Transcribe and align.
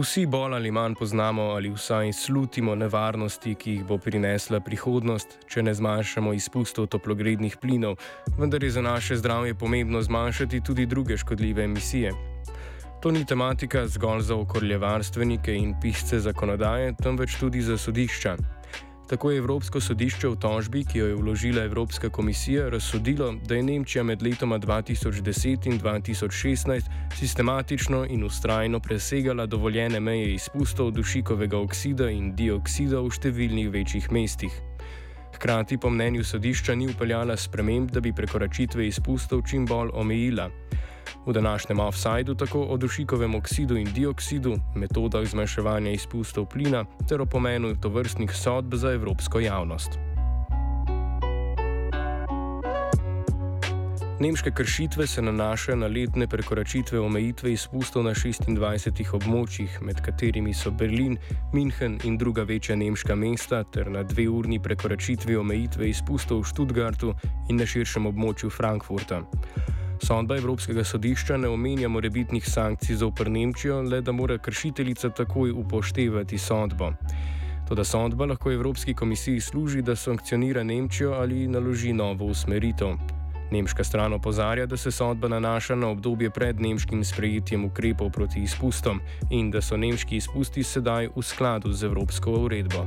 Vsi 0.00 0.26
bolj 0.26 0.54
ali 0.54 0.70
manj 0.70 0.94
poznamo 0.94 1.42
ali 1.42 1.70
vsaj 1.70 2.12
slutimo 2.12 2.74
nevarnosti, 2.74 3.54
ki 3.54 3.72
jih 3.72 3.82
bo 3.84 3.98
prinesla 3.98 4.60
prihodnost, 4.64 5.34
če 5.48 5.62
ne 5.62 5.74
zmanjšamo 5.76 6.32
izpustov 6.32 6.86
toplogrednih 6.94 7.58
plinov, 7.60 7.98
vendar 8.38 8.64
je 8.64 8.70
za 8.70 8.80
naše 8.80 9.16
zdravje 9.20 9.54
pomembno 9.54 10.00
zmanjšati 10.02 10.60
tudi 10.64 10.86
druge 10.86 11.16
škodljive 11.16 11.64
emisije. 11.64 12.12
To 13.02 13.10
ni 13.10 13.26
tematika 13.26 13.86
zgolj 13.88 14.20
za 14.20 14.36
okoljevarstvenike 14.36 15.54
in 15.54 15.74
pisce 15.82 16.20
zakonodaje, 16.20 16.94
temveč 17.02 17.36
tudi 17.40 17.60
za 17.62 17.76
sodišča. 17.78 18.36
Tako 19.10 19.30
je 19.30 19.38
Evropsko 19.42 19.80
sodišče 19.82 20.28
v 20.28 20.36
tožbi, 20.38 20.84
ki 20.86 20.98
jo 20.98 21.06
je 21.06 21.14
vložila 21.18 21.64
Evropska 21.66 22.08
komisija, 22.14 22.68
razsodilo, 22.70 23.32
da 23.42 23.56
je 23.58 23.62
Nemčija 23.62 24.04
med 24.06 24.22
letoma 24.22 24.58
2010 24.58 25.66
in 25.66 25.80
2016 25.80 26.86
sistematično 27.18 28.04
in 28.06 28.22
ustrajno 28.24 28.80
presegala 28.80 29.46
dovoljene 29.46 30.00
meje 30.00 30.34
izpustov 30.34 30.90
dušikovega 30.90 31.58
oksida 31.58 32.10
in 32.10 32.36
dioksida 32.36 33.00
v 33.02 33.10
številnih 33.10 33.72
večjih 33.74 34.06
mestih. 34.14 34.54
Hkrati 35.34 35.78
po 35.78 35.90
mnenju 35.90 36.22
sodišča 36.24 36.74
ni 36.78 36.86
upeljala 36.94 37.36
sprememb, 37.36 37.90
da 37.90 38.00
bi 38.00 38.14
prekoračitve 38.14 38.86
izpustov 38.86 39.42
čim 39.42 39.66
bolj 39.66 39.90
omejila. 39.92 40.46
V 41.26 41.32
današnjem 41.32 41.80
offsajdu 41.80 42.34
tako 42.34 42.62
o 42.62 42.76
dušikovem 42.76 43.34
oksidu 43.34 43.76
in 43.76 43.92
dioksidu, 43.92 44.56
metodah 44.74 45.26
zmanjševanja 45.26 45.90
izpustov 45.90 46.46
plina 46.46 46.84
ter 47.08 47.20
o 47.20 47.26
pomenu 47.26 47.76
tovrstnih 47.76 48.32
sodb 48.34 48.74
za 48.74 48.92
evropsko 48.92 49.40
javnost. 49.40 49.98
Nemške 54.20 54.50
kršitve 54.50 55.06
se 55.06 55.22
nanašajo 55.22 55.76
na 55.76 55.86
letne 55.86 56.26
prekoračitve 56.28 57.00
omejitve 57.00 57.52
izpustov 57.52 58.04
na 58.04 58.10
26 58.10 59.14
območjih, 59.16 59.78
med 59.80 60.02
katerimi 60.04 60.52
so 60.54 60.70
Berlin, 60.70 61.16
München 61.54 61.96
in 62.04 62.18
druga 62.18 62.42
večja 62.42 62.76
nemška 62.76 63.16
mesta, 63.16 63.62
ter 63.64 63.88
na 63.90 64.02
dve 64.02 64.28
urni 64.28 64.60
prekoračitvi 64.60 65.36
omejitve 65.36 65.88
izpustov 65.88 66.42
v 66.42 66.52
Stuttgartu 66.52 67.14
in 67.48 67.56
na 67.56 67.66
širšem 67.66 68.12
območju 68.12 68.50
Frankfurta. 68.50 69.22
Sodba 70.02 70.36
Evropskega 70.36 70.84
sodišča 70.84 71.36
ne 71.36 71.48
omenja 71.48 71.88
morebitnih 71.88 72.48
sankcij 72.48 72.96
za 72.96 73.06
opr 73.06 73.28
Nemčijo, 73.30 73.82
le 73.82 74.00
da 74.00 74.12
mora 74.12 74.38
kršiteljica 74.38 75.10
takoj 75.10 75.50
upoštevati 75.50 76.38
sodbo. 76.38 76.92
Toda 77.68 77.84
sodba 77.84 78.26
lahko 78.26 78.52
Evropski 78.52 78.94
komisiji 78.94 79.40
služi, 79.40 79.82
da 79.82 79.96
sankcionira 79.96 80.62
Nemčijo 80.64 81.12
ali 81.12 81.48
naloži 81.48 81.92
novo 81.92 82.24
usmeritev. 82.24 82.96
Nemška 83.50 83.84
stran 83.84 84.12
opozarja, 84.12 84.66
da 84.66 84.76
se 84.76 84.90
sodba 84.90 85.28
nanaša 85.28 85.74
na 85.74 85.88
obdobje 85.88 86.30
pred 86.30 86.60
nemškim 86.60 87.04
sprejetjem 87.04 87.64
ukrepov 87.64 88.10
proti 88.10 88.40
izpustom 88.40 89.00
in 89.30 89.50
da 89.50 89.60
so 89.62 89.76
nemški 89.76 90.16
izpusti 90.16 90.62
sedaj 90.62 91.08
v 91.16 91.22
skladu 91.22 91.72
z 91.72 91.84
Evropsko 91.84 92.30
uredbo. 92.30 92.86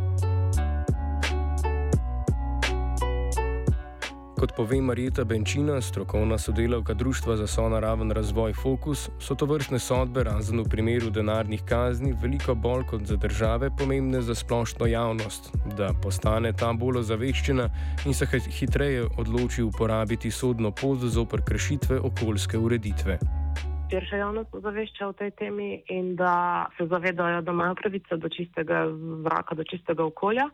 Kot 4.44 4.52
pove 4.56 4.82
Marjeta 4.82 5.24
Benčina, 5.24 5.82
strokovna 5.82 6.38
sodelavka 6.38 6.94
Društva 6.94 7.36
za 7.38 7.48
sonaraven 7.48 8.12
razvoj 8.12 8.54
Fokus, 8.54 9.10
so 9.20 9.36
to 9.36 9.46
vrstne 9.46 9.80
sodbe, 9.80 10.24
razen 10.24 10.60
v 10.60 10.66
primeru 10.70 11.10
denarnih 11.10 11.62
kazni, 11.64 12.12
veliko 12.22 12.56
bolj 12.56 12.84
kot 12.90 13.06
za 13.08 13.16
države 13.16 13.70
pomembne 13.78 14.22
za 14.22 14.36
splošno 14.36 14.86
javnost, 14.86 15.48
da 15.78 15.94
postane 16.04 16.52
ta 16.54 16.74
bolj 16.74 17.00
ozaveščena 17.06 17.70
in 18.06 18.14
se 18.14 18.28
hitreje 18.50 19.08
odloči 19.18 19.64
uporabiti 19.64 20.32
sodno 20.32 20.72
pot 20.72 21.00
zopr 21.00 21.42
kršitve 21.48 22.00
okoljske 22.00 22.58
ureditve. 22.58 23.43
Širša 23.94 24.18
javnost 24.18 24.56
ozavešča 24.58 25.06
o 25.06 25.14
tej 25.14 25.30
temi 25.38 25.68
in 25.94 26.16
da 26.18 26.66
se 26.78 26.88
zavedajo, 26.90 27.44
da 27.46 27.54
imajo 27.54 27.76
pravico 27.78 28.18
do 28.18 28.30
čistega 28.30 28.88
zraka, 29.22 29.54
do 29.54 29.64
čistega 29.70 30.06
okolja 30.10 30.48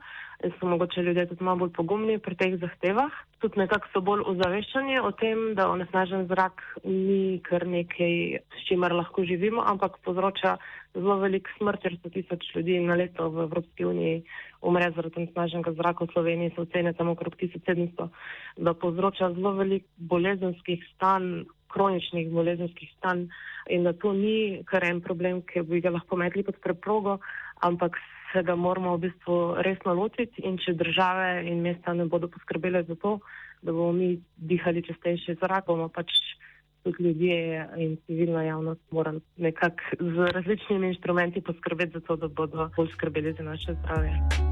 in 0.43 0.51
so 0.59 0.67
mogoče 0.67 1.03
ljudje 1.03 1.25
tudi 1.29 1.43
malo 1.43 1.61
bolj 1.61 1.71
pogumni 1.77 2.17
pri 2.19 2.35
teh 2.35 2.57
zahtevah. 2.59 3.13
Tudi 3.39 3.61
nekako 3.61 3.87
so 3.93 4.01
bolj 4.03 4.25
ozaveščeni 4.33 4.99
o 4.99 5.11
tem, 5.21 5.53
da 5.55 5.69
onesnažen 5.71 6.25
zrak 6.27 6.63
ni 6.83 7.39
kar 7.47 7.63
nekaj, 7.67 8.41
s 8.59 8.65
čimer 8.67 8.91
lahko 8.95 9.23
živimo, 9.23 9.63
ampak 9.71 9.95
povzroča 10.03 10.57
zelo 10.97 11.15
velik 11.23 11.47
smrt, 11.57 11.79
ker 11.83 11.95
so 12.01 12.11
tisoč 12.11 12.43
ljudi 12.55 12.79
na 12.83 12.97
leto 12.99 13.29
v 13.29 13.45
Evropski 13.47 13.85
uniji 13.87 14.23
umre 14.61 14.91
zaradi 14.95 15.23
onesnaženega 15.23 15.73
zraka. 15.79 16.09
V 16.09 16.15
Sloveniji 16.17 16.51
se 16.55 16.61
ocene 16.65 16.93
tam 16.93 17.13
okrog 17.15 17.39
1700, 17.39 18.09
da 18.57 18.73
povzroča 18.73 19.31
zelo 19.37 19.55
velik 19.61 19.87
bolezenskih 19.95 20.83
stanj, 20.95 21.47
kroničnih 21.69 22.29
bolezenskih 22.31 22.91
stanj 22.97 23.27
in 23.69 23.83
da 23.83 23.93
to 23.93 24.13
ni 24.13 24.63
kar 24.65 24.83
en 24.83 25.01
problem, 25.01 25.41
ki 25.41 25.61
bi 25.61 25.81
ga 25.81 25.93
lahko 25.93 26.17
metli 26.17 26.43
pod 26.43 26.57
preprogo, 26.63 27.19
ampak 27.61 27.97
se 28.33 28.43
ga 28.43 28.55
moramo 28.55 28.95
v 28.97 29.07
bistvu 29.07 29.37
resno 29.65 29.93
lotiti 29.93 30.41
in 30.45 30.57
če 30.57 30.73
države 30.73 31.45
in 31.49 31.61
mesta 31.61 31.93
ne 31.93 32.05
bodo 32.05 32.27
poskrbele 32.27 32.83
za 32.83 32.95
to, 32.95 33.19
da 33.61 33.71
bomo 33.71 33.91
mi 33.93 34.19
dihali 34.37 34.83
čistejši 34.85 35.37
zrak, 35.41 35.65
bomo 35.67 35.89
pač 35.89 36.13
tudi 36.83 37.03
ljudje 37.03 37.67
in 37.77 37.97
civilna 38.05 38.43
javnost 38.43 38.81
morali 38.91 39.21
nekako 39.37 39.99
z 39.99 40.31
različnimi 40.33 40.87
inštrumenti 40.87 41.41
poskrbeti 41.41 41.99
za 41.99 41.99
to, 41.99 42.15
da 42.15 42.27
bodo 42.27 42.69
bolj 42.77 42.93
skrbeli 42.93 43.33
za 43.33 43.43
naše 43.43 43.73
zdravje. 43.73 44.48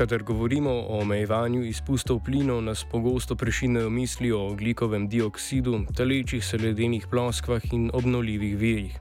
Kadar 0.00 0.22
govorimo 0.22 0.70
o 0.70 0.98
omejevanju 1.00 1.64
izpustov 1.64 2.22
plinov, 2.24 2.62
nas 2.64 2.84
pogosto 2.90 3.36
prešinejo 3.36 3.90
misli 3.90 4.32
o 4.32 4.38
oglikovem 4.48 5.08
dioksidu, 5.08 5.82
talečih 5.96 6.44
se 6.44 6.56
ledenih 6.58 7.06
ploskvah 7.10 7.60
in 7.72 7.90
obnovljivih 7.92 8.56
virih. 8.56 8.94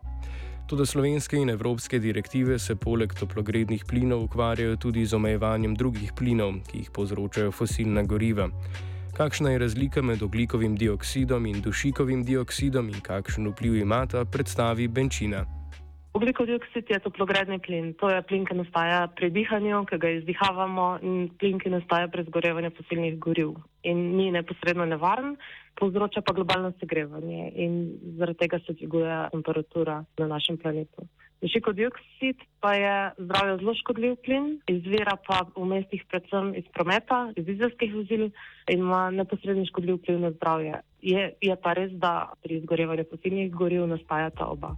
Tudi 0.68 0.86
slovenske 0.86 1.38
in 1.38 1.50
evropske 1.50 2.00
direktive 2.00 2.60
se 2.60 2.76
poleg 2.76 3.14
toplogrednih 3.14 3.86
plinov 3.88 4.24
ukvarjajo 4.24 4.76
tudi 4.76 5.06
z 5.06 5.16
omejevanjem 5.16 5.76
drugih 5.76 6.12
plinov, 6.18 6.60
ki 6.68 6.78
jih 6.78 6.92
povzročajo 6.92 7.52
fosilna 7.52 8.04
goriva. 8.04 8.50
Kakšna 9.16 9.52
je 9.52 9.60
razlika 9.60 10.02
med 10.02 10.24
oglikovim 10.24 10.76
dioksidom 10.76 11.46
in 11.46 11.62
dušikovim 11.62 12.26
dioksidom 12.26 12.90
in 12.90 13.00
kakšen 13.00 13.48
vpliv 13.48 13.76
ima 13.76 14.04
ta 14.06 14.26
predstavi 14.26 14.88
Benčina? 14.88 15.46
Oglikov 16.18 16.48
dioksid 16.50 16.90
je 16.90 16.98
toplogredni 17.06 17.60
plin. 17.62 17.92
To 18.02 18.10
je 18.10 18.22
plin, 18.26 18.46
ki 18.46 18.56
nastaja 18.58 19.04
pri 19.14 19.30
dihanju, 19.30 19.84
ki 19.86 20.00
ga 20.02 20.10
izdihavamo, 20.18 20.88
in 21.06 21.30
plin, 21.38 21.60
ki 21.62 21.70
nastaja 21.70 22.10
pri 22.10 22.26
zgorevanju 22.26 22.72
fosilnih 22.80 23.20
goriv. 23.22 23.54
In 23.86 24.02
ni 24.18 24.32
neposredno 24.34 24.88
nevaren, 24.90 25.36
povzroča 25.78 26.26
pa 26.26 26.34
globalno 26.34 26.74
segrevanje 26.82 27.52
in 27.56 27.78
zaradi 28.18 28.42
tega 28.42 28.60
se 28.66 28.74
dviguje 28.74 29.22
temperatura 29.36 30.02
na 30.18 30.28
našem 30.34 30.58
planetu. 30.58 31.06
Dušikov 31.42 31.78
dioksid 31.78 32.42
pa 32.60 32.74
je 32.74 32.96
zdravje 33.18 33.58
zelo 33.62 33.74
škodljiv 33.80 34.18
plin, 34.26 34.50
izvira 34.68 35.16
pa 35.28 35.46
v 35.56 35.70
mestih 35.70 36.04
predvsem 36.10 36.52
iz 36.58 36.66
prometa, 36.74 37.22
iz 37.38 37.46
dizelskih 37.46 37.96
vozil 37.96 38.28
in 38.68 38.82
ima 38.82 39.08
neposredni 39.14 39.70
škodljiv 39.70 40.02
vpliv 40.02 40.20
na 40.26 40.34
zdravje. 40.36 40.82
Je, 41.02 41.32
je 41.42 41.56
pa 41.64 41.78
res, 41.78 41.94
da 41.96 42.34
pri 42.44 42.60
izgorevanju 42.60 43.08
fosilnih 43.14 43.54
goriv 43.54 43.88
nastajata 43.88 44.52
oba. 44.52 44.76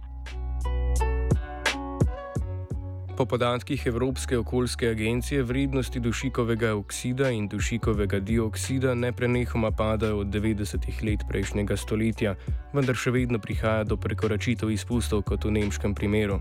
Po 3.22 3.26
podatkih 3.26 3.86
Evropske 3.86 4.38
okoljske 4.38 4.88
agencije 4.88 5.42
vrednosti 5.42 6.00
dušikovega 6.00 6.74
oksida 6.74 7.30
in 7.30 7.48
dušikovega 7.48 8.18
dioksida 8.18 8.94
neprenehoma 8.94 9.70
padajo 9.70 10.18
od 10.18 10.26
90-ih 10.26 11.02
let 11.04 11.20
prejšnjega 11.28 11.76
stoletja, 11.76 12.34
vendar 12.72 12.98
še 12.98 13.12
vedno 13.14 13.38
prihaja 13.38 13.84
do 13.84 13.96
prekoračitev 13.96 14.72
izpustov 14.74 15.22
kot 15.22 15.46
v 15.46 15.52
nemškem 15.54 15.94
primeru. 15.94 16.40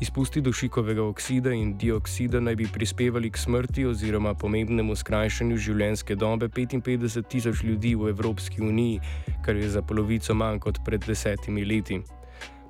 Izpusti 0.00 0.40
dušikovega 0.40 1.02
oksida 1.02 1.50
in 1.50 1.72
dioksida 1.74 2.40
naj 2.40 2.56
bi 2.60 2.68
prispevali 2.70 3.30
k 3.30 3.42
smrti 3.42 3.88
oziroma 3.90 4.34
pomembnemu 4.34 4.94
skrajšanju 4.94 5.58
življenjske 5.58 6.14
dobe 6.14 6.46
55 6.48 7.26
tisoč 7.26 7.64
ljudi 7.66 7.96
v 7.98 8.14
Evropski 8.14 8.62
uniji, 8.62 9.02
kar 9.42 9.58
je 9.58 9.74
za 9.74 9.82
polovico 9.82 10.38
manj 10.38 10.62
kot 10.68 10.78
pred 10.86 11.02
desetimi 11.02 11.66
leti. 11.66 11.98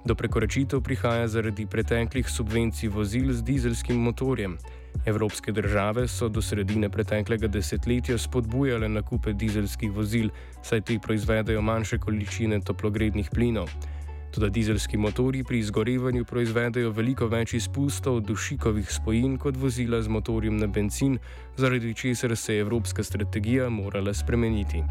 Do 0.07 0.15
prekoračitev 0.15 0.81
prihaja 0.87 1.29
zaradi 1.29 1.65
preteklih 1.67 2.29
subvencij 2.31 2.89
vozil 2.95 3.33
z 3.33 3.43
dizelskim 3.43 3.97
motorjem. 3.99 4.55
Evropske 5.07 5.53
države 5.53 6.09
so 6.09 6.29
do 6.29 6.43
sredine 6.43 6.89
preteklega 6.91 7.49
desetletja 7.49 8.19
spodbujale 8.19 8.89
nakupe 8.89 9.33
dizelskih 9.33 9.91
vozil, 9.91 10.31
saj 10.63 10.81
ti 10.81 10.99
proizvedajo 11.03 11.63
manjše 11.63 11.99
količine 11.99 12.61
toplogrednih 12.61 13.31
plinov. 13.35 13.71
Tudi 14.31 14.51
dizelski 14.51 14.97
motori 14.97 15.45
pri 15.45 15.59
izgorevanju 15.59 16.25
proizvedejo 16.25 16.91
veliko 16.91 17.27
več 17.27 17.55
izpustov 17.55 18.21
dušikovih 18.21 18.91
spojin 18.91 19.39
kot 19.39 19.57
vozila 19.57 20.03
z 20.03 20.09
motorjem 20.09 20.57
na 20.57 20.67
benzin, 20.67 21.19
zaradi 21.57 21.95
česar 21.95 22.37
se 22.37 22.55
je 22.55 22.61
evropska 22.61 23.03
strategija 23.03 23.69
morala 23.69 24.15
spremeniti. 24.15 24.85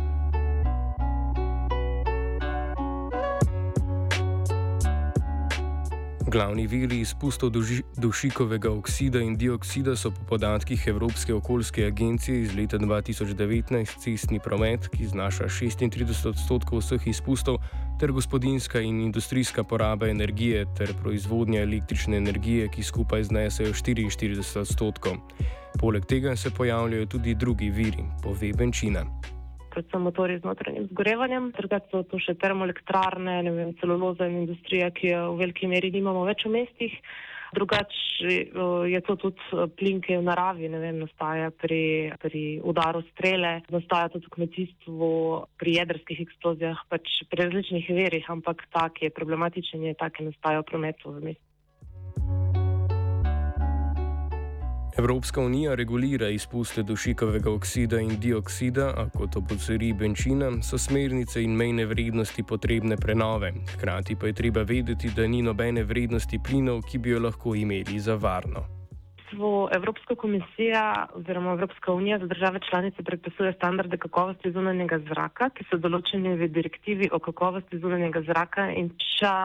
Glavni 6.26 6.68
viri 6.68 7.00
izpustov 7.00 7.52
dušikovega 7.98 8.72
oksida 8.72 9.20
in 9.22 9.36
dioksida 9.38 9.94
so 9.96 10.10
po 10.12 10.24
podatkih 10.30 10.88
Evropske 10.88 11.34
okoljske 11.34 11.86
agencije 11.86 12.42
iz 12.42 12.56
leta 12.56 12.78
2019 12.78 14.00
cestni 14.00 14.40
promet, 14.40 14.88
ki 14.88 15.06
znaša 15.08 15.44
36 15.44 16.30
odstotkov 16.30 16.82
vseh 16.82 17.08
izpustov, 17.08 17.60
ter 18.00 18.12
gospodinska 18.12 18.82
in 18.82 19.02
industrijska 19.02 19.64
poraba 19.64 20.08
energije 20.08 20.66
ter 20.78 20.94
proizvodnja 21.04 21.62
električne 21.62 22.18
energije, 22.18 22.72
ki 22.74 22.84
skupaj 22.84 23.24
znesejo 23.24 23.74
44 23.74 24.60
odstotkov. 24.60 25.22
Poleg 25.80 26.06
tega 26.06 26.36
se 26.36 26.50
pojavljajo 26.50 27.06
tudi 27.06 27.36
drugi 27.36 27.70
viri, 27.70 28.04
pove 28.24 28.54
Benčina 28.54 29.06
predvsem 29.76 30.02
motori 30.08 30.40
z 30.40 30.48
notranjim 30.48 30.90
zgorevanjem, 30.94 31.52
drugače 31.58 31.92
so 31.92 32.04
tu 32.10 32.20
še 32.24 32.38
termoelektrarne, 32.40 33.38
ne 33.46 33.54
vem, 33.54 33.72
celuloza 33.82 34.28
in 34.30 34.44
industrija, 34.46 34.92
ki 34.96 35.12
jo 35.12 35.24
v 35.34 35.40
veliki 35.44 35.70
meri 35.72 35.92
nimamo 35.94 36.26
več 36.28 36.48
v 36.48 36.56
mestih. 36.60 37.00
Drugače 37.56 38.36
je 38.92 39.00
to 39.08 39.16
tudi 39.22 39.68
plin, 39.80 40.02
ki 40.04 40.16
je 40.16 40.20
v 40.20 40.26
naravi, 40.28 40.68
ne 40.72 40.80
vem, 40.82 41.00
nastaja 41.06 41.52
pri, 41.56 42.12
pri 42.20 42.44
udaru 42.68 43.04
strele, 43.14 43.62
nastaja 43.72 44.12
tudi 44.12 44.28
v 44.28 44.36
kmetijstvu, 44.36 45.10
pri 45.62 45.78
jedrskih 45.78 46.24
eksplozijah, 46.26 46.84
pač 46.92 47.22
pri 47.32 47.46
različnih 47.46 47.92
verih, 47.96 48.32
ampak 48.34 48.68
tak 48.76 49.04
je 49.06 49.14
problematičen, 49.14 49.88
je 49.88 49.96
tak, 50.00 50.18
ki 50.18 50.32
nastaja 50.32 50.66
v 50.66 50.72
prometu 50.74 51.16
v 51.16 51.30
mestu. 51.32 51.55
Evropska 54.98 55.42
unija 55.42 55.76
regulira 55.76 56.30
izpuste 56.30 56.84
dušikovega 56.84 57.52
oksida 57.52 58.00
in 58.00 58.14
dioksida, 58.20 58.86
a 58.98 59.10
kot 59.18 59.36
opozori 59.36 59.94
Benčina, 59.94 60.48
so 60.64 60.78
smernice 60.78 61.44
in 61.44 61.52
mejne 61.52 61.86
vrednosti 61.86 62.44
potrebne 62.44 62.96
prenove. 62.98 63.52
Hkrati 63.74 64.16
pa 64.16 64.28
je 64.28 64.34
treba 64.34 64.64
vedeti, 64.64 65.12
da 65.16 65.28
ni 65.28 65.42
nobene 65.42 65.84
vrednosti 65.84 66.40
plinov, 66.40 66.82
ki 66.88 66.98
bi 66.98 67.10
jo 67.10 67.20
lahko 67.20 67.56
imeli 67.56 68.00
za 68.00 68.16
varno. 68.16 68.64
Evropska 69.76 70.16
komisija 70.16 71.08
oziroma 71.14 71.52
Evropska 71.52 71.94
unija 71.94 72.20
za 72.20 72.26
države 72.26 72.60
članice 72.70 73.04
predpisuje 73.04 73.54
standarde 73.54 73.98
kakovosti 73.98 74.52
zunanjega 74.52 75.00
zraka, 75.00 75.50
ki 75.50 75.66
so 75.70 75.78
določeni 75.78 76.38
v 76.40 76.48
direktivi 76.48 77.10
o 77.12 77.20
kakovosti 77.20 77.80
zunanjega 77.84 78.22
zraka 78.22 78.70
in 78.72 78.94
ča 78.96 79.36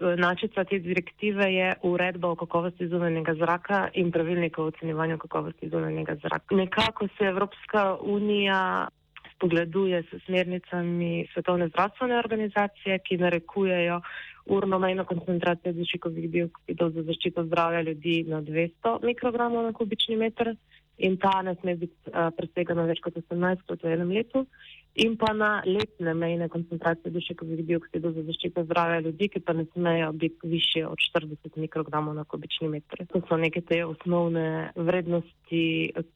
Načica 0.00 0.64
te 0.64 0.78
direktive 0.78 1.52
je 1.52 1.74
uredba 1.82 2.28
o 2.28 2.36
kakovosti 2.36 2.88
zunanjega 2.88 3.34
zraka 3.34 3.88
in 3.94 4.12
pravilnika 4.12 4.62
o 4.62 4.66
ocenjevanju 4.66 5.18
kakovosti 5.18 5.68
zunanjega 5.68 6.14
zraka. 6.22 6.54
Nekako 6.54 7.08
se 7.18 7.24
Evropska 7.24 7.96
unija 8.00 8.88
spogleduje 9.34 10.02
s 10.02 10.24
smernicami 10.24 11.26
Svetovne 11.32 11.68
zdravstvene 11.68 12.18
organizacije, 12.18 12.98
ki 12.98 13.16
narekujejo 13.16 14.00
urno 14.46 14.78
mejno 14.78 15.04
koncentracijo 15.04 15.72
dušikovih 15.72 16.30
dioksidov 16.30 16.90
za 16.90 17.02
zaščito 17.02 17.44
zdravja 17.44 17.80
ljudi 17.80 18.24
na 18.28 18.42
200 18.42 19.04
mikrogramov 19.04 19.64
na 19.64 19.72
kubični 19.72 20.16
meter 20.16 20.54
in 21.00 21.16
ta 21.16 21.40
ne 21.42 21.54
sme 21.60 21.76
biti 21.80 22.12
uh, 22.12 22.28
presegana 22.36 22.84
več 22.88 23.00
kot 23.04 23.16
18 23.16 23.66
krat 23.66 23.82
v 23.84 23.96
enem 23.96 24.12
letu 24.18 24.46
in 24.94 25.16
pa 25.16 25.32
na 25.32 25.62
letne 25.66 26.14
mejne 26.14 26.48
koncentracije 26.48 27.12
dušikovih 27.14 27.62
dioksidov 27.66 28.12
za 28.12 28.22
zaščito 28.26 28.64
zdravja 28.64 29.00
ljudi, 29.06 29.28
ki 29.28 29.40
pa 29.40 29.52
ne 29.52 29.64
smejo 29.72 30.12
biti 30.12 30.48
više 30.48 30.86
od 30.86 30.98
40 31.14 31.56
mikrogramov 31.56 32.14
na 32.14 32.24
kubični 32.24 32.68
meter. 32.68 33.06
To 33.12 33.22
so 33.28 33.36
neke 33.36 33.60
te 33.60 33.84
osnovne 33.84 34.72
vrednosti, 34.74 35.62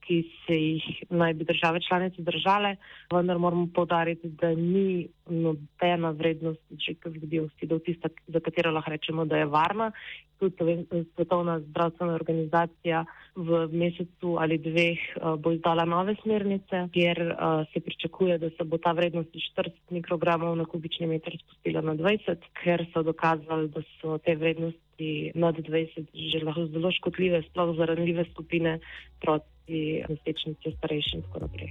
ki 0.06 0.18
se 0.46 0.58
jih 0.58 1.04
naj 1.10 1.34
bi 1.34 1.44
države 1.44 1.80
članice 1.88 2.22
držale, 2.22 2.76
vendar 3.12 3.38
moramo 3.38 3.68
povdariti, 3.74 4.28
da 4.28 4.50
ni 4.54 5.08
nobena 5.30 6.10
vrednost 6.10 6.60
dušikovih 6.70 7.28
dioksidov 7.30 7.78
tista, 7.86 8.08
za 8.26 8.40
katero 8.40 8.74
lahko 8.74 8.90
rečemo, 8.90 9.24
da 9.24 9.36
je 9.36 9.46
varna. 9.46 9.92
Tudi 10.38 10.86
Svetovna 11.14 11.60
zdravstvena 11.60 12.14
organizacija 12.14 13.04
v 13.34 13.68
mesecu 13.72 14.36
ali 14.38 14.58
dveh 14.58 14.98
uh, 15.16 15.34
bo 15.40 15.52
izdala 15.52 15.84
nove 15.84 16.14
smernice, 16.22 16.88
kjer 16.92 17.20
uh, 17.22 17.66
se 17.72 17.80
pričakuje, 17.80 18.38
da 18.38 18.50
se 18.50 18.64
bo 18.64 18.78
ta 18.78 18.92
vrednost 18.92 19.34
iz 19.34 19.42
40 19.56 19.70
mikrogramov 19.90 20.56
na 20.56 20.64
kubični 20.64 21.06
meter 21.06 21.36
spustila 21.40 21.80
na 21.80 21.94
20, 21.94 22.36
ker 22.62 22.86
so 22.92 23.02
dokazali, 23.02 23.68
da 23.68 23.82
so 24.00 24.18
te 24.18 24.36
vrednosti 24.36 25.32
nad 25.34 25.56
20 25.56 26.06
že 26.14 26.44
lahko 26.44 26.66
zelo 26.66 26.90
škodljive, 26.92 27.42
sploh 27.50 27.76
za 27.76 27.84
ranljive 27.84 28.24
skupine, 28.30 28.78
proti 29.20 30.02
nosečnici, 30.08 30.76
starejšim 30.78 31.18
in 31.18 31.22
tako 31.22 31.38
naprej. 31.46 31.70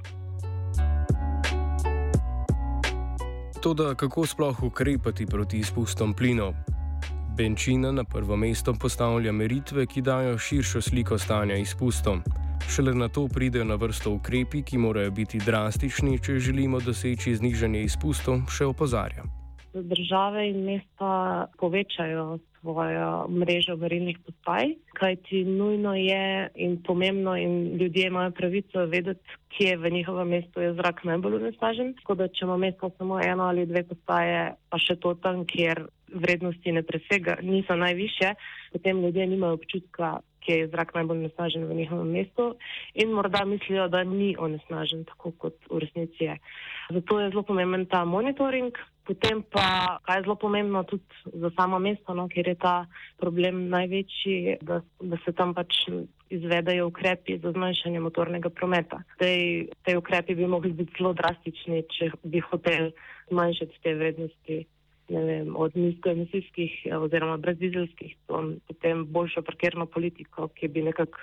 Toda 3.63 3.95
kako 3.95 4.25
sploh 4.27 4.63
ukrepati 4.63 5.25
proti 5.25 5.57
izpustom 5.57 6.13
plinov? 6.13 6.72
Benčina 7.35 7.91
na 7.91 8.03
prvo 8.03 8.35
mesto 8.37 8.73
postavlja 8.73 9.31
meritve, 9.31 9.85
ki 9.85 10.01
dajo 10.01 10.37
širšo 10.37 10.81
sliko 10.81 11.17
stanja 11.17 11.55
izpustov. 11.57 12.19
Šele 12.69 12.93
na 12.93 13.07
to 13.09 13.27
pridejo 13.27 13.65
na 13.65 13.75
vrsto 13.75 14.11
ukrepi, 14.11 14.61
ki 14.61 14.77
morajo 14.77 15.11
biti 15.11 15.41
drastični, 15.45 16.19
če 16.19 16.39
želimo 16.39 16.79
doseči 16.79 17.35
znižanje 17.35 17.81
izpustov, 17.83 18.45
še 18.53 18.69
opozarja. 18.69 19.25
Države 19.73 20.49
in 20.49 20.63
mesta 20.63 21.47
povečajo 21.59 22.39
svojo 22.59 23.27
mrežo 23.27 23.75
merilnih 23.75 24.17
postaj, 24.25 24.75
kajti 24.93 25.43
nujno 25.43 25.95
je 25.95 26.49
in 26.55 26.77
pomembno 26.83 27.35
in 27.37 27.77
ljudje 27.77 28.07
imajo 28.07 28.31
pravico 28.31 28.85
vedeti, 28.85 29.35
kje 29.57 29.77
v 29.77 29.89
njihovem 29.89 30.27
mestu 30.27 30.61
je 30.61 30.73
zrak 30.73 31.03
najbolj 31.03 31.35
onesnažen. 31.35 31.93
Tako 31.93 32.15
da, 32.15 32.27
če 32.27 32.45
ima 32.45 32.57
mesto 32.57 32.91
samo 32.97 33.19
eno 33.21 33.43
ali 33.43 33.65
dve 33.65 33.83
postaje, 33.83 34.53
pa 34.69 34.77
še 34.79 34.95
to 34.95 35.13
tam, 35.13 35.45
kjer 35.45 35.85
vrednosti 36.13 36.71
ne 36.71 36.83
presega, 36.83 37.37
niso 37.41 37.75
najviše, 37.75 38.33
potem 38.71 39.01
ljudje 39.01 39.27
nimajo 39.27 39.59
občutka, 39.59 40.19
kje 40.45 40.57
je 40.57 40.67
zrak 40.67 40.93
najbolj 40.95 41.23
onesnažen 41.23 41.65
v 41.67 41.77
njihovem 41.79 42.11
mestu 42.11 42.53
in 42.93 43.11
morda 43.15 43.45
mislijo, 43.45 43.87
da 43.87 44.03
ni 44.03 44.35
onesnažen 44.39 45.05
tako, 45.09 45.31
kot 45.31 45.55
v 45.69 45.79
resnici 45.83 46.23
je. 46.29 46.37
Zato 46.89 47.19
je 47.19 47.29
zelo 47.29 47.43
pomemben 47.43 47.85
ta 47.85 48.03
monitoring, 48.05 48.77
potem 49.07 49.43
pa, 49.43 49.99
kaj 50.03 50.19
je 50.19 50.25
zelo 50.27 50.35
pomembno 50.35 50.83
tudi 50.83 51.03
za 51.33 51.51
samo 51.55 51.79
mesto, 51.79 52.13
no, 52.13 52.27
ker 52.27 52.47
je 52.47 52.55
ta 52.55 52.75
problem 53.19 53.69
največji, 53.69 54.57
da, 54.61 54.81
da 54.99 55.17
se 55.25 55.31
tam 55.31 55.53
pač 55.53 55.87
izvedajo 56.33 56.87
ukrepi 56.87 57.37
za 57.39 57.51
zmanjšanje 57.51 57.99
motornega 57.99 58.49
prometa. 58.49 59.03
Te 59.17 59.97
ukrepi 59.97 60.35
bi 60.35 60.47
mogli 60.47 60.73
biti 60.73 60.95
zelo 60.97 61.13
drastični, 61.13 61.83
če 61.89 62.11
bi 62.23 62.39
hotel 62.39 62.91
zmanjšati 63.29 63.83
te 63.83 63.93
vrednosti 63.95 64.63
vem, 65.09 65.55
od 65.55 65.75
nizkoemisijskih 65.75 66.85
eh, 66.85 66.97
oziroma 66.97 67.37
brezdizelskih, 67.37 68.15
potem 68.27 69.05
boljšo 69.05 69.41
parkirno 69.41 69.85
politiko, 69.85 70.47
ki 70.47 70.67
bi 70.67 70.83
nekako 70.83 71.19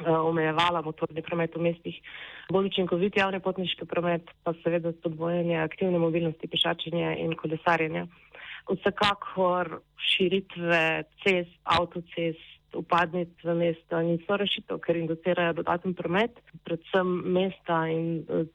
uh, 0.00 0.20
omejevala 0.28 0.82
motorni 0.82 1.22
promet 1.22 1.56
v 1.56 1.62
mestih, 1.68 1.98
bolj 2.52 2.70
učinkovit 2.70 3.16
javni 3.16 3.40
potniški 3.40 3.86
promet, 3.86 4.30
pa 4.44 4.54
seveda 4.62 4.92
spodbojanje 4.92 5.58
aktivne 5.62 5.98
mobilnosti, 5.98 6.48
pešačenja 6.48 7.16
in 7.24 7.36
kolesarjenja. 7.36 8.06
Vsekakor 8.70 9.80
širitve 9.98 11.04
cest, 11.24 11.54
avtocest, 11.64 12.48
upadnic 12.78 13.34
v 13.44 13.54
mesto 13.58 14.00
niso 14.00 14.36
rešitev, 14.38 14.78
ker 14.80 14.96
inducirajo 14.96 15.58
dodaten 15.60 15.92
promet, 15.94 16.38
predvsem 16.64 17.08
mesta 17.34 17.84
in 17.90 18.22
uh, 18.28 18.46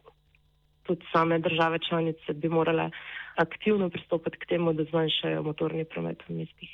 tudi 0.88 1.06
same 1.12 1.40
države 1.40 1.80
članice 1.90 2.34
bi 2.34 2.50
morale 2.50 2.90
aktivno 3.38 3.90
pristopiti 3.90 4.38
k 4.38 4.50
temu, 4.50 4.74
da 4.74 4.84
zmanjšajo 4.84 5.44
motorni 5.44 5.86
promet 5.86 6.24
v 6.28 6.42
mestih. 6.42 6.74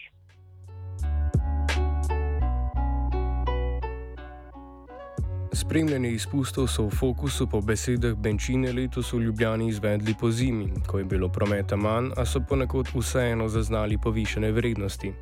Spremljanje 5.54 6.10
izpustov 6.10 6.68
so 6.68 6.88
v 6.90 6.96
fokusu 6.98 7.46
po 7.48 7.62
besedah 7.62 8.18
Benčine 8.18 8.72
letos 8.74 9.14
v 9.14 9.20
Ljubljani 9.20 9.68
izvedli 9.68 10.16
po 10.20 10.32
zimi, 10.32 10.74
ko 10.88 10.98
je 11.00 11.06
bilo 11.06 11.30
prometa 11.30 11.76
manj, 11.76 12.10
a 12.18 12.26
so 12.26 12.42
ponekod 12.50 12.90
vseeno 12.96 13.48
zaznali 13.48 13.98
povišene 13.98 14.52
vrednosti. 14.52 15.14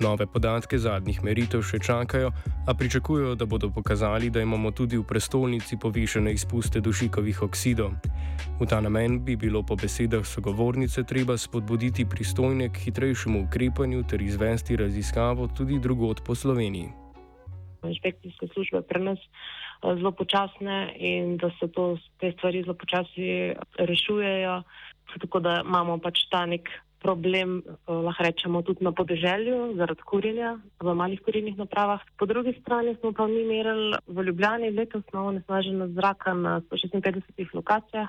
Nove 0.00 0.24
podatke 0.26 0.78
zadnjih 0.80 1.18
meritev 1.20 1.60
še 1.60 1.76
čakajo, 1.84 2.30
a 2.64 2.72
pričakujejo, 2.72 3.34
da 3.36 3.44
bodo 3.44 3.68
pokazali, 3.68 4.30
da 4.32 4.40
imamo 4.40 4.70
tudi 4.72 4.96
v 4.96 5.04
prestolnici 5.04 5.76
povišene 5.76 6.32
izpuste 6.32 6.80
dušikovih 6.80 7.42
oksidov. 7.44 7.92
V 8.60 8.68
ta 8.68 8.80
namen 8.80 9.18
bi 9.24 9.36
bilo 9.36 9.60
po 9.60 9.76
besedah 9.76 10.24
sogovornice 10.24 11.04
treba 11.04 11.36
spodbuditi 11.36 12.08
pristojne 12.08 12.72
k 12.72 12.88
hitrejšemu 12.88 13.44
ukrepanju 13.44 14.02
ter 14.08 14.24
izvesti 14.24 14.80
raziskavo 14.80 15.52
tudi 15.52 15.76
drugot 15.78 16.24
po 16.24 16.34
Sloveniji. 16.34 16.88
Inšpekcijske 17.84 18.48
službe 18.56 18.80
pri 18.88 19.04
nas 19.04 19.20
eh, 19.20 19.96
zelo 20.00 20.16
počasne 20.16 20.96
in 20.96 21.36
da 21.36 21.52
se 21.60 21.68
to, 21.68 21.98
te 22.16 22.32
stvari 22.32 22.64
zelo 22.64 22.74
počasi 22.74 23.52
rešujejo, 23.76 24.62
tako 25.20 25.40
da 25.44 25.60
imamo 25.60 26.00
pač 26.00 26.24
ta 26.32 26.46
nek 26.48 26.72
problem, 27.00 27.62
lahko 27.88 28.24
rečemo, 28.24 28.62
tudi 28.62 28.84
na 28.84 28.92
podeželju, 28.92 29.74
zaradi 29.80 30.04
kurjenja 30.04 30.54
v 30.80 30.94
malih 30.94 31.20
kurilnih 31.24 31.56
napravah. 31.58 32.04
Po 32.20 32.28
drugi 32.28 32.54
strani 32.60 32.96
smo 33.00 33.12
pa 33.16 33.26
mi 33.26 33.44
merili 33.44 33.96
v 34.06 34.24
Ljubljani 34.28 34.70
letos 34.70 35.04
na 35.12 35.24
onesnaženost 35.24 35.94
zraka 35.96 36.34
na 36.34 36.60
156 36.70 37.54
lokacijah. 37.54 38.08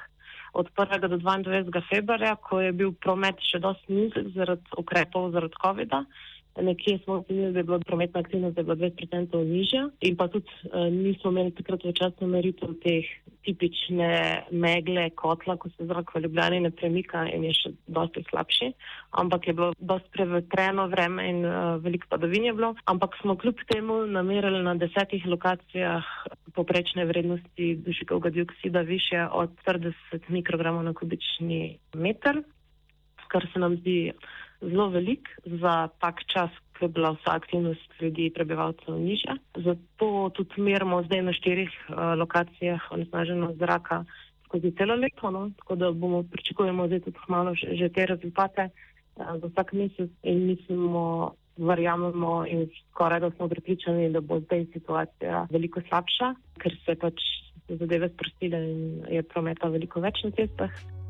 Od 0.53 0.67
1. 0.75 1.07
do 1.07 1.17
22. 1.17 1.81
februarja, 1.89 2.35
ko 2.35 2.59
je 2.59 2.71
bil 2.75 2.91
promet 2.91 3.39
še 3.39 3.61
dosti 3.63 3.93
nizek 3.93 4.33
zaradi 4.35 4.75
ukrepov 4.77 5.31
zaradi 5.31 5.55
COVID-a, 5.63 6.03
nekje 6.57 6.99
smo 7.03 7.13
ocenili, 7.13 7.53
da 7.53 7.59
je 7.59 7.63
bila 7.63 7.79
prometna 7.79 8.19
aktivnost 8.19 8.57
20% 8.57 9.43
nižja 9.43 9.89
in 10.01 10.15
pa 10.15 10.27
tudi 10.27 10.45
uh, 10.63 10.93
nismo 10.93 11.31
imeli 11.31 11.51
takrat 11.51 11.83
včasno 11.83 12.27
meritev 12.27 12.73
teh 12.83 13.05
tipične 13.45 14.43
megle 14.51 15.09
kotla, 15.09 15.57
ko 15.57 15.69
se 15.69 15.85
zrak 15.85 16.15
v 16.15 16.19
Ljubljani 16.21 16.59
ne 16.59 16.71
premika 16.71 17.23
in 17.33 17.43
je 17.43 17.53
še 17.53 17.71
dosti 17.87 18.23
slabši, 18.29 18.71
ampak 19.11 19.47
je 19.47 19.53
bilo 19.53 19.71
dosti 19.79 20.09
prevetreno 20.13 20.87
vreme 20.87 21.29
in 21.29 21.45
uh, 21.45 21.79
veliko 21.83 22.07
padavin 22.09 22.45
je 22.45 22.53
bilo, 22.53 22.75
ampak 22.85 23.15
smo 23.21 23.37
kljub 23.37 23.63
temu 23.71 24.05
namerili 24.05 24.63
na 24.63 24.75
desetih 24.75 25.25
lokacijah 25.25 26.03
poprečne 26.53 27.05
vrednosti 27.05 27.75
dušikovega 27.85 28.29
dioksida 28.29 28.81
više 28.81 29.27
od 29.31 29.49
40 29.65 29.93
mikrogramov 30.27 30.83
na 30.83 30.93
kubični 30.93 31.77
meter, 31.95 32.43
kar 33.27 33.47
se 33.53 33.59
nam 33.59 33.75
zdi 33.77 34.11
zelo 34.61 34.89
velik 34.89 35.29
za 35.45 35.87
tak 35.99 36.23
čas, 36.25 36.49
ko 36.77 36.85
je 36.85 36.89
bila 36.89 37.11
vsa 37.11 37.35
aktivnost 37.35 38.01
ljudi, 38.01 38.31
prebivalcev 38.35 38.99
nižja. 38.99 39.35
Zato 39.55 40.29
tudi 40.33 40.61
merimo 40.61 41.03
zdaj 41.03 41.21
na 41.21 41.33
štirih 41.33 41.69
uh, 41.89 41.95
lokacijah 42.17 42.91
onesnaženost 42.91 43.57
zraka 43.57 44.03
skozi 44.45 44.71
celo 44.77 44.95
leto, 44.95 45.31
no? 45.31 45.49
tako 45.57 45.75
da 45.75 45.91
bomo 45.91 46.23
pričakujemo 46.23 46.87
zdaj 46.87 46.99
tudi 46.99 47.17
malo 47.27 47.55
že, 47.55 47.75
že 47.75 47.89
te 47.89 48.05
rezultate 48.05 48.69
uh, 48.69 49.37
za 49.41 49.47
vsak 49.47 49.73
mesec 49.73 50.09
in 50.23 50.47
mislimo, 50.47 51.33
verjamemo 51.57 52.45
in 52.47 52.69
skoraj 52.91 53.19
da 53.19 53.31
smo 53.31 53.47
pripričani, 53.47 54.09
da 54.09 54.21
bo 54.21 54.39
zdaj 54.39 54.65
situacija 54.73 55.47
veliko 55.49 55.81
slabša, 55.89 56.33
ker 56.61 56.77
se 56.85 56.95
pač 56.95 57.21
zadeve 57.67 58.09
sprostile 58.09 58.57
in 58.71 59.05
je 59.09 59.23
prometa 59.23 59.67
veliko 59.67 60.01
več 60.01 60.23
na 60.23 60.31
cestah. 60.31 61.00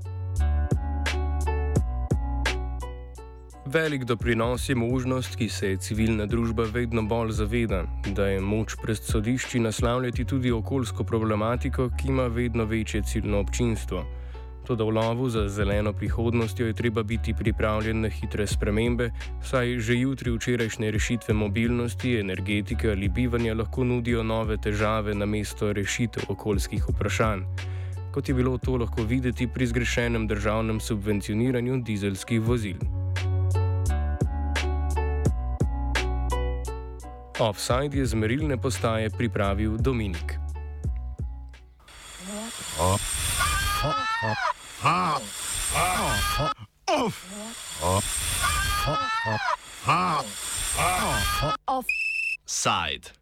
Velik 3.73 4.03
doprinos 4.03 4.69
je 4.69 4.75
možnost, 4.75 5.35
ki 5.35 5.49
se 5.49 5.69
je 5.69 5.77
civilna 5.77 6.25
družba 6.25 6.63
vedno 6.73 7.01
bolj 7.07 7.29
zaveda, 7.31 7.85
da 8.15 8.25
je 8.27 8.41
moč 8.41 8.75
pred 8.83 8.97
sodišči 8.97 9.59
naslavljati 9.59 10.25
tudi 10.25 10.51
okoljsko 10.51 11.03
problematiko, 11.03 11.89
ki 11.99 12.07
ima 12.07 12.25
vedno 12.27 12.65
večje 12.65 13.01
ciljno 13.01 13.39
občinstvo. 13.39 14.03
Toda 14.67 14.83
v 14.83 14.89
lovu 14.89 15.29
za 15.29 15.47
zeleno 15.49 15.93
prihodnostjo 15.93 16.67
je 16.67 16.73
treba 16.73 17.03
biti 17.03 17.33
pripravljen 17.33 18.01
na 18.01 18.09
hitre 18.09 18.47
spremembe, 18.47 19.11
saj 19.43 19.79
že 19.79 19.99
jutri 19.99 20.31
včerajšnje 20.31 20.91
rešitve 20.91 21.33
mobilnosti, 21.33 22.19
energetike 22.19 22.91
ali 22.91 23.09
bivanja 23.09 23.53
lahko 23.53 23.83
nudijo 23.83 24.23
nove 24.23 24.57
težave 24.57 25.15
na 25.15 25.25
mesto 25.25 25.73
rešitev 25.73 26.23
okoljskih 26.27 26.89
vprašanj. 26.89 27.45
Kot 28.11 28.29
je 28.29 28.35
bilo 28.35 28.57
to 28.57 28.75
lahko 28.75 29.03
videti 29.03 29.47
pri 29.47 29.67
zgrešenem 29.67 30.27
državnem 30.27 30.79
subvencioniranju 30.79 31.81
dizelskih 31.87 32.41
vozil. 32.41 33.00
Offside 37.41 37.97
je 37.97 38.05
z 38.05 38.13
merilne 38.13 38.53
postaje 38.53 39.09
pripravil 39.09 39.73
Dominik. 39.81 40.37
Offside. 51.65 53.20